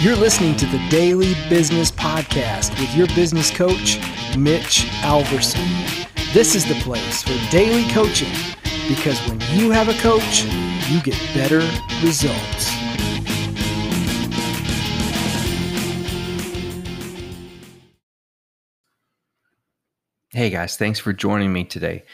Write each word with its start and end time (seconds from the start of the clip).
You're 0.00 0.14
listening 0.14 0.54
to 0.58 0.66
the 0.66 0.78
Daily 0.90 1.34
Business 1.48 1.90
Podcast 1.90 2.70
with 2.78 2.94
your 2.94 3.08
business 3.16 3.50
coach, 3.50 3.98
Mitch 4.38 4.84
Alverson. 5.02 5.66
This 6.32 6.54
is 6.54 6.64
the 6.64 6.80
place 6.82 7.24
for 7.24 7.34
daily 7.50 7.82
coaching 7.90 8.30
because 8.86 9.18
when 9.28 9.40
you 9.58 9.72
have 9.72 9.88
a 9.88 9.94
coach, 9.94 10.44
you 10.88 11.02
get 11.02 11.18
better 11.34 11.58
results. 12.00 12.68
Hey 20.30 20.50
guys, 20.50 20.76
thanks 20.76 21.00
for 21.00 21.12
joining 21.12 21.52
me 21.52 21.64
today. 21.64 22.04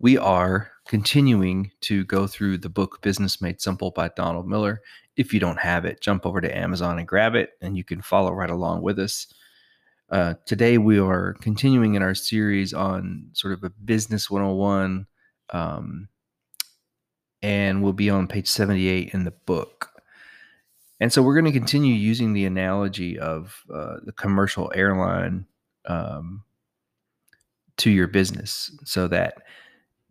We 0.00 0.18
are 0.18 0.72
continuing 0.88 1.70
to 1.82 2.02
go 2.06 2.26
through 2.26 2.56
the 2.56 2.70
book 2.70 3.00
Business 3.02 3.40
Made 3.42 3.60
Simple 3.60 3.90
by 3.90 4.08
Donald 4.08 4.48
Miller. 4.48 4.80
If 5.16 5.34
you 5.34 5.38
don't 5.38 5.60
have 5.60 5.84
it, 5.84 6.00
jump 6.00 6.24
over 6.24 6.40
to 6.40 6.56
Amazon 6.56 6.98
and 6.98 7.06
grab 7.06 7.34
it, 7.34 7.50
and 7.60 7.76
you 7.76 7.84
can 7.84 8.00
follow 8.00 8.32
right 8.32 8.50
along 8.50 8.82
with 8.82 8.98
us. 8.98 9.32
Uh, 10.10 10.34
today, 10.46 10.78
we 10.78 10.98
are 10.98 11.34
continuing 11.42 11.94
in 11.94 12.02
our 12.02 12.14
series 12.14 12.72
on 12.72 13.28
sort 13.34 13.52
of 13.52 13.62
a 13.62 13.70
business 13.70 14.30
101, 14.30 15.06
um, 15.50 16.08
and 17.42 17.82
we'll 17.82 17.92
be 17.92 18.08
on 18.08 18.26
page 18.26 18.48
78 18.48 19.12
in 19.12 19.24
the 19.24 19.30
book. 19.30 19.90
And 21.00 21.12
so, 21.12 21.20
we're 21.20 21.38
going 21.38 21.52
to 21.52 21.58
continue 21.58 21.94
using 21.94 22.32
the 22.32 22.46
analogy 22.46 23.18
of 23.18 23.62
uh, 23.72 23.96
the 24.04 24.12
commercial 24.12 24.72
airline 24.74 25.44
um, 25.84 26.44
to 27.76 27.90
your 27.90 28.08
business 28.08 28.70
so 28.84 29.06
that 29.08 29.42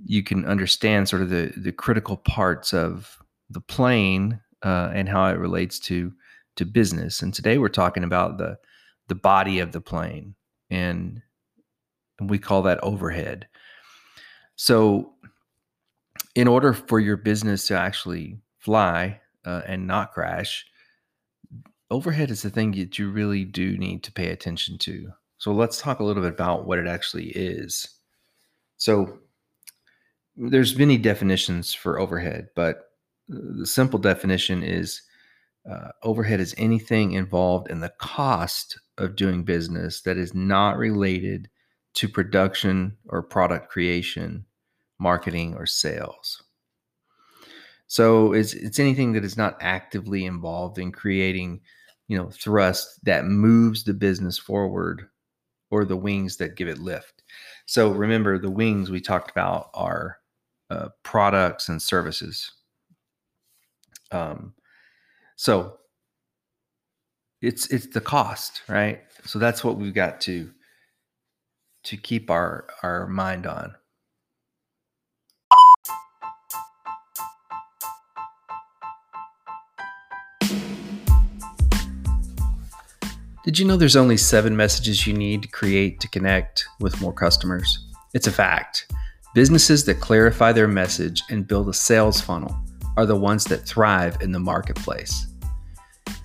you 0.05 0.23
can 0.23 0.45
understand 0.45 1.09
sort 1.09 1.21
of 1.21 1.29
the 1.29 1.53
the 1.57 1.71
critical 1.71 2.17
parts 2.17 2.73
of 2.73 3.17
the 3.49 3.61
plane 3.61 4.39
uh, 4.63 4.91
and 4.93 5.09
how 5.09 5.27
it 5.27 5.37
relates 5.37 5.79
to 5.79 6.13
to 6.55 6.65
business. 6.65 7.21
And 7.21 7.33
today 7.33 7.57
we're 7.57 7.69
talking 7.69 8.03
about 8.03 8.37
the 8.37 8.57
the 9.07 9.15
body 9.15 9.59
of 9.59 9.71
the 9.71 9.81
plane, 9.81 10.35
and, 10.69 11.21
we 12.19 12.39
call 12.39 12.63
that 12.63 12.83
overhead. 12.83 13.47
So, 14.55 15.13
in 16.33 16.47
order 16.47 16.73
for 16.73 16.99
your 16.99 17.15
business 17.15 17.67
to 17.67 17.77
actually 17.77 18.39
fly 18.57 19.21
uh, 19.45 19.61
and 19.67 19.85
not 19.85 20.13
crash, 20.13 20.65
overhead 21.91 22.31
is 22.31 22.41
the 22.41 22.49
thing 22.49 22.71
that 22.71 22.97
you 22.97 23.11
really 23.11 23.45
do 23.45 23.77
need 23.77 24.03
to 24.03 24.11
pay 24.11 24.29
attention 24.29 24.79
to. 24.79 25.11
So 25.37 25.51
let's 25.51 25.79
talk 25.79 25.99
a 25.99 26.03
little 26.03 26.23
bit 26.23 26.33
about 26.33 26.65
what 26.65 26.79
it 26.79 26.87
actually 26.87 27.27
is. 27.27 27.87
So 28.77 29.19
there's 30.37 30.77
many 30.77 30.97
definitions 30.97 31.73
for 31.73 31.99
overhead, 31.99 32.49
but 32.55 32.91
the 33.27 33.65
simple 33.65 33.99
definition 33.99 34.63
is 34.63 35.01
uh, 35.69 35.89
overhead 36.03 36.39
is 36.39 36.55
anything 36.57 37.11
involved 37.11 37.69
in 37.69 37.81
the 37.81 37.93
cost 37.99 38.79
of 38.97 39.15
doing 39.15 39.43
business 39.43 40.01
that 40.01 40.17
is 40.17 40.33
not 40.33 40.77
related 40.77 41.49
to 41.95 42.07
production 42.07 42.95
or 43.09 43.21
product 43.21 43.69
creation, 43.69 44.45
marketing, 44.99 45.55
or 45.55 45.65
sales. 45.65 46.43
So 47.87 48.33
it's 48.33 48.53
it's 48.53 48.79
anything 48.79 49.13
that 49.13 49.25
is 49.25 49.37
not 49.37 49.57
actively 49.59 50.25
involved 50.25 50.77
in 50.77 50.91
creating, 50.91 51.61
you 52.07 52.17
know, 52.17 52.29
thrust 52.29 53.03
that 53.05 53.25
moves 53.25 53.83
the 53.83 53.93
business 53.93 54.37
forward 54.37 55.07
or 55.71 55.83
the 55.83 55.97
wings 55.97 56.37
that 56.37 56.55
give 56.55 56.67
it 56.67 56.79
lift. 56.79 57.23
So 57.65 57.91
remember 57.91 58.37
the 58.37 58.51
wings 58.51 58.89
we 58.89 59.01
talked 59.01 59.31
about 59.31 59.69
are 59.73 60.19
uh, 60.69 60.89
products 61.03 61.69
and 61.69 61.81
services. 61.81 62.51
Um, 64.11 64.53
so 65.35 65.77
it's 67.41 67.67
it's 67.67 67.87
the 67.87 68.01
cost, 68.01 68.61
right? 68.67 69.01
So 69.25 69.39
that's 69.39 69.63
what 69.63 69.77
we've 69.77 69.93
got 69.93 70.21
to 70.21 70.51
to 71.83 71.97
keep 71.97 72.29
our 72.29 72.67
our 72.83 73.07
mind 73.07 73.45
on. 73.45 73.75
Did 83.47 83.57
you 83.57 83.65
know 83.65 83.77
there's 83.77 83.95
only 83.95 84.17
seven 84.17 84.57
messages 84.57 85.07
you 85.07 85.13
need 85.13 85.41
to 85.43 85.47
create 85.47 86.01
to 86.01 86.09
connect 86.09 86.65
with 86.81 86.99
more 86.99 87.13
customers? 87.13 87.79
It's 88.13 88.27
a 88.27 88.31
fact. 88.31 88.91
Businesses 89.37 89.85
that 89.85 89.99
clarify 89.99 90.51
their 90.51 90.67
message 90.67 91.21
and 91.29 91.47
build 91.47 91.69
a 91.69 91.73
sales 91.73 92.19
funnel 92.19 92.57
are 92.97 93.05
the 93.05 93.15
ones 93.15 93.43
that 93.43 93.67
thrive 93.67 94.19
in 94.19 94.31
the 94.31 94.39
marketplace. 94.39 95.27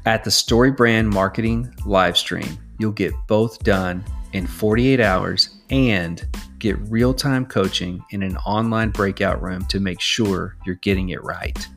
At 0.06 0.24
the 0.24 0.30
StoryBrand 0.30 1.12
Marketing 1.12 1.66
Livestream, 1.80 2.56
you'll 2.78 2.92
get 2.92 3.12
both 3.28 3.62
done 3.64 4.02
in 4.32 4.46
48 4.46 4.98
hours 4.98 5.58
and 5.68 6.26
get 6.58 6.78
real 6.88 7.12
time 7.12 7.44
coaching 7.44 8.02
in 8.12 8.22
an 8.22 8.38
online 8.38 8.88
breakout 8.88 9.42
room 9.42 9.66
to 9.66 9.78
make 9.78 10.00
sure 10.00 10.56
you're 10.64 10.76
getting 10.76 11.10
it 11.10 11.22
right. 11.22 11.68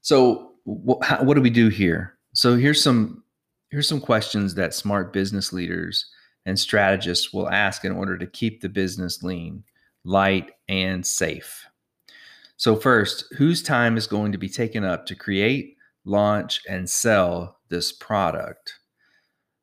so 0.00 0.52
wh- 0.66 1.04
how, 1.04 1.22
what 1.22 1.34
do 1.34 1.40
we 1.40 1.50
do 1.50 1.68
here? 1.68 2.16
So 2.32 2.56
here's 2.56 2.82
some 2.82 3.22
here's 3.70 3.88
some 3.88 4.00
questions 4.00 4.54
that 4.54 4.74
smart 4.74 5.12
business 5.12 5.52
leaders 5.52 6.06
and 6.46 6.58
strategists 6.58 7.32
will 7.32 7.48
ask 7.50 7.84
in 7.84 7.92
order 7.92 8.18
to 8.18 8.26
keep 8.26 8.60
the 8.60 8.68
business 8.68 9.22
lean 9.22 9.62
light, 10.04 10.50
and 10.68 11.04
safe. 11.06 11.66
So, 12.56 12.76
first, 12.76 13.24
whose 13.36 13.62
time 13.62 13.96
is 13.96 14.06
going 14.06 14.32
to 14.32 14.38
be 14.38 14.48
taken 14.48 14.84
up 14.84 15.06
to 15.06 15.14
create, 15.14 15.76
launch, 16.04 16.60
and 16.68 16.88
sell 16.88 17.58
this 17.68 17.92
product? 17.92 18.74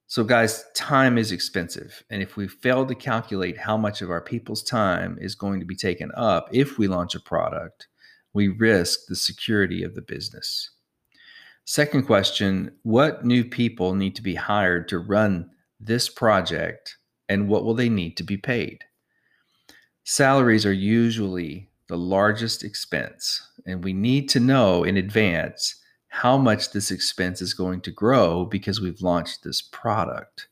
So, 0.08 0.24
guys, 0.24 0.64
time 0.74 1.18
is 1.18 1.31
expensive. 1.31 2.03
And 2.09 2.22
if 2.22 2.38
we 2.38 2.48
fail 2.48 2.86
to 2.86 2.96
calculate 2.96 3.58
how 3.58 3.78
much 3.78 4.02
of 4.02 4.09
our 4.09 4.22
people's 4.22 4.64
time 4.64 5.18
is 5.20 5.36
going 5.36 5.59
to 5.59 5.66
be 5.66 5.75
taken 5.75 6.12
up 6.16 6.48
if 6.52 6.78
we 6.78 6.88
launch 6.88 7.14
a 7.14 7.19
product, 7.19 7.88
we 8.34 8.48
risk 8.48 9.02
the 9.08 9.16
security 9.16 9.84
of 9.84 9.96
the 9.96 10.02
business. 10.02 10.72
Second 11.66 12.06
question 12.06 12.72
What 12.83 13.25
new 13.25 13.44
people 13.44 13.94
need 13.94 14.16
to 14.16 14.22
be 14.22 14.36
hired 14.36 14.88
to 14.88 15.00
run 15.00 15.50
this 15.80 16.07
project, 16.07 16.98
and 17.28 17.50
what 17.50 17.66
will 17.66 17.74
they 17.74 17.90
need 17.90 18.16
to 18.18 18.24
be 18.24 18.38
paid? 18.38 18.86
Salaries 20.09 20.65
are 20.65 20.71
usually 20.71 21.69
the 21.89 21.98
largest 21.98 22.63
expense, 22.63 23.45
and 23.65 23.83
we 23.83 23.92
need 23.92 24.30
to 24.30 24.39
know 24.39 24.86
in 24.86 24.95
advance 24.95 25.75
how 26.07 26.38
much 26.38 26.71
this 26.71 26.92
expense 26.92 27.42
is 27.42 27.54
going 27.54 27.81
to 27.81 27.92
grow 27.92 28.45
because 28.45 28.80
we've 28.80 29.01
launched 29.01 29.44
this 29.44 29.62
product. 29.62 30.48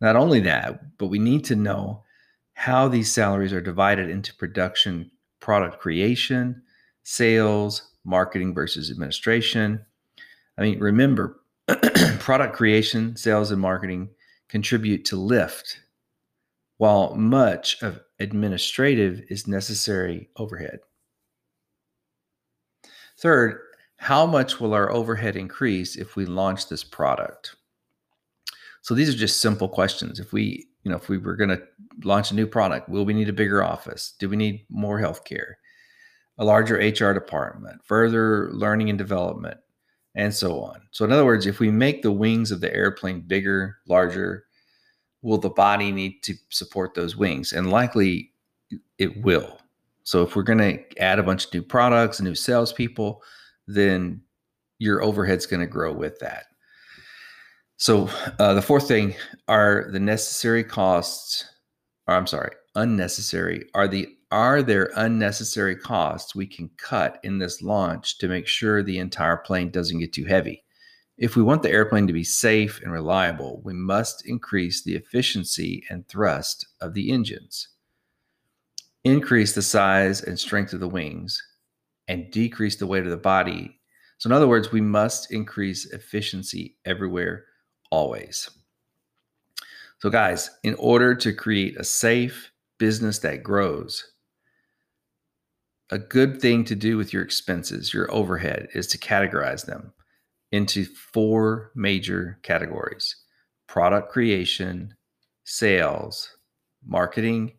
Not 0.00 0.16
only 0.16 0.40
that, 0.40 0.98
but 0.98 1.06
we 1.06 1.20
need 1.20 1.44
to 1.44 1.54
know 1.54 2.02
how 2.54 2.88
these 2.88 3.12
salaries 3.12 3.52
are 3.52 3.60
divided 3.60 4.10
into 4.10 4.34
production, 4.34 5.12
product 5.38 5.78
creation, 5.78 6.60
sales, 7.04 7.88
marketing 8.04 8.52
versus 8.52 8.90
administration. 8.90 9.86
I 10.58 10.62
mean, 10.62 10.80
remember, 10.80 11.40
product 12.18 12.56
creation, 12.56 13.14
sales, 13.14 13.52
and 13.52 13.62
marketing 13.62 14.08
contribute 14.48 15.04
to 15.04 15.16
lift, 15.16 15.78
while 16.82 17.14
much 17.14 17.80
of 17.80 18.00
administrative 18.18 19.22
is 19.28 19.46
necessary 19.46 20.28
overhead. 20.36 20.80
Third, 23.18 23.60
how 23.98 24.26
much 24.26 24.58
will 24.58 24.74
our 24.74 24.90
overhead 24.90 25.36
increase 25.36 25.94
if 25.94 26.16
we 26.16 26.26
launch 26.26 26.68
this 26.68 26.82
product? 26.82 27.54
So 28.80 28.94
these 28.94 29.14
are 29.14 29.16
just 29.16 29.38
simple 29.40 29.68
questions. 29.68 30.18
If 30.18 30.32
we, 30.32 30.66
you 30.82 30.90
know, 30.90 30.96
if 30.96 31.08
we 31.08 31.18
were 31.18 31.36
going 31.36 31.50
to 31.50 31.62
launch 32.02 32.32
a 32.32 32.34
new 32.34 32.48
product, 32.48 32.88
will 32.88 33.04
we 33.04 33.14
need 33.14 33.28
a 33.28 33.32
bigger 33.32 33.62
office? 33.62 34.16
Do 34.18 34.28
we 34.28 34.34
need 34.34 34.66
more 34.68 34.98
healthcare? 34.98 35.52
A 36.38 36.44
larger 36.44 36.78
HR 36.78 37.14
department, 37.14 37.80
further 37.84 38.50
learning 38.54 38.88
and 38.88 38.98
development, 38.98 39.58
and 40.16 40.34
so 40.34 40.60
on. 40.60 40.80
So, 40.90 41.04
in 41.04 41.12
other 41.12 41.24
words, 41.24 41.46
if 41.46 41.60
we 41.60 41.70
make 41.70 42.02
the 42.02 42.10
wings 42.10 42.50
of 42.50 42.60
the 42.60 42.74
airplane 42.74 43.20
bigger, 43.20 43.76
larger, 43.86 44.46
will 45.22 45.38
the 45.38 45.50
body 45.50 45.92
need 45.92 46.22
to 46.24 46.34
support 46.50 46.94
those 46.94 47.16
wings? 47.16 47.52
And 47.52 47.70
likely 47.70 48.32
it 48.98 49.22
will. 49.22 49.58
So, 50.04 50.22
if 50.22 50.34
we're 50.34 50.42
going 50.42 50.58
to 50.58 51.00
add 51.00 51.18
a 51.18 51.22
bunch 51.22 51.46
of 51.46 51.54
new 51.54 51.62
products, 51.62 52.20
new 52.20 52.34
salespeople, 52.34 53.22
then 53.66 54.22
your 54.78 55.02
overhead's 55.02 55.46
going 55.46 55.60
to 55.60 55.66
grow 55.66 55.92
with 55.92 56.18
that. 56.18 56.46
So 57.82 58.08
uh, 58.38 58.54
the 58.54 58.62
fourth 58.62 58.86
thing 58.86 59.16
are 59.48 59.88
the 59.90 59.98
necessary 59.98 60.62
costs. 60.62 61.46
Or 62.06 62.14
I'm 62.14 62.28
sorry, 62.28 62.52
unnecessary. 62.76 63.64
Are 63.74 63.88
the 63.88 64.08
are 64.30 64.62
there 64.62 64.92
unnecessary 64.94 65.74
costs 65.74 66.32
we 66.32 66.46
can 66.46 66.70
cut 66.78 67.18
in 67.24 67.38
this 67.38 67.60
launch 67.60 68.18
to 68.18 68.28
make 68.28 68.46
sure 68.46 68.84
the 68.84 69.00
entire 69.00 69.36
plane 69.36 69.70
doesn't 69.70 69.98
get 69.98 70.12
too 70.12 70.24
heavy? 70.24 70.62
If 71.22 71.36
we 71.36 71.42
want 71.44 71.62
the 71.62 71.70
airplane 71.70 72.08
to 72.08 72.12
be 72.12 72.24
safe 72.24 72.80
and 72.82 72.90
reliable, 72.90 73.60
we 73.62 73.74
must 73.74 74.26
increase 74.26 74.82
the 74.82 74.96
efficiency 74.96 75.84
and 75.88 76.04
thrust 76.08 76.66
of 76.80 76.94
the 76.94 77.12
engines, 77.12 77.68
increase 79.04 79.54
the 79.54 79.62
size 79.62 80.24
and 80.24 80.36
strength 80.36 80.72
of 80.72 80.80
the 80.80 80.88
wings, 80.88 81.40
and 82.08 82.28
decrease 82.32 82.74
the 82.74 82.88
weight 82.88 83.04
of 83.04 83.10
the 83.10 83.16
body. 83.16 83.78
So, 84.18 84.26
in 84.26 84.32
other 84.32 84.48
words, 84.48 84.72
we 84.72 84.80
must 84.80 85.30
increase 85.30 85.86
efficiency 85.92 86.76
everywhere 86.86 87.44
always. 87.92 88.50
So, 90.00 90.10
guys, 90.10 90.50
in 90.64 90.74
order 90.74 91.14
to 91.14 91.32
create 91.32 91.76
a 91.76 91.84
safe 91.84 92.50
business 92.78 93.20
that 93.20 93.44
grows, 93.44 94.10
a 95.90 96.00
good 96.00 96.40
thing 96.40 96.64
to 96.64 96.74
do 96.74 96.96
with 96.96 97.12
your 97.12 97.22
expenses, 97.22 97.94
your 97.94 98.12
overhead, 98.12 98.70
is 98.74 98.88
to 98.88 98.98
categorize 98.98 99.64
them 99.64 99.92
into 100.52 100.84
four 100.84 101.72
major 101.74 102.38
categories 102.42 103.16
product 103.66 104.10
creation, 104.10 104.94
sales, 105.44 106.36
marketing, 106.86 107.52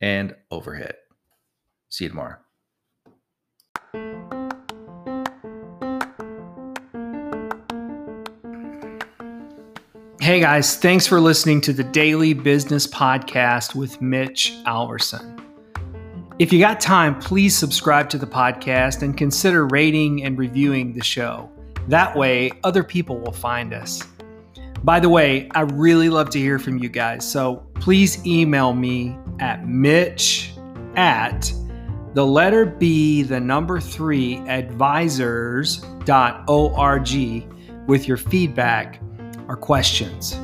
and 0.00 0.36
overhead. 0.50 0.94
See 1.88 2.04
you 2.04 2.10
tomorrow. 2.10 2.36
Hey 10.20 10.40
guys, 10.40 10.76
thanks 10.76 11.06
for 11.06 11.20
listening 11.20 11.60
to 11.62 11.72
the 11.72 11.84
Daily 11.84 12.32
Business 12.32 12.86
Podcast 12.86 13.74
with 13.74 14.00
Mitch 14.00 14.52
Alverson. 14.64 15.40
If 16.38 16.52
you 16.52 16.58
got 16.58 16.80
time, 16.80 17.18
please 17.20 17.56
subscribe 17.56 18.10
to 18.10 18.18
the 18.18 18.26
podcast 18.26 19.02
and 19.02 19.16
consider 19.16 19.66
rating 19.66 20.24
and 20.24 20.36
reviewing 20.36 20.94
the 20.94 21.04
show. 21.04 21.53
That 21.88 22.16
way, 22.16 22.50
other 22.62 22.82
people 22.82 23.18
will 23.20 23.32
find 23.32 23.72
us. 23.74 24.02
By 24.82 25.00
the 25.00 25.08
way, 25.08 25.48
I 25.54 25.62
really 25.62 26.08
love 26.08 26.30
to 26.30 26.38
hear 26.38 26.58
from 26.58 26.78
you 26.78 26.88
guys, 26.88 27.30
so 27.30 27.66
please 27.74 28.24
email 28.26 28.74
me 28.74 29.16
at 29.40 29.66
mitch 29.66 30.52
at 30.94 31.52
the 32.14 32.24
letter 32.24 32.64
B, 32.66 33.22
the 33.22 33.40
number 33.40 33.80
three, 33.80 34.36
advisors.org 34.46 35.88
with 37.88 38.08
your 38.08 38.16
feedback 38.16 39.00
or 39.48 39.56
questions. 39.56 40.38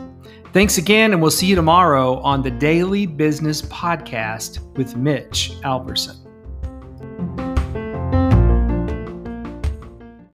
Thanks 0.52 0.78
again, 0.78 1.12
and 1.12 1.22
we'll 1.22 1.30
see 1.30 1.46
you 1.46 1.54
tomorrow 1.54 2.18
on 2.20 2.42
the 2.42 2.50
Daily 2.50 3.06
Business 3.06 3.62
Podcast 3.62 4.58
with 4.76 4.96
Mitch 4.96 5.52
Alverson. 5.62 6.16